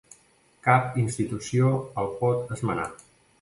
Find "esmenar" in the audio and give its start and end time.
2.57-2.89